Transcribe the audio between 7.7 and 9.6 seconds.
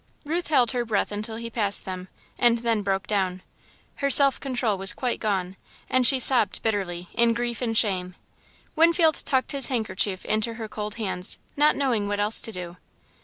shame. Winfield tucked